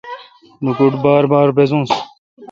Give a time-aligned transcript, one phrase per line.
[0.63, 1.89] لوکوٹ بار بار بزوس۔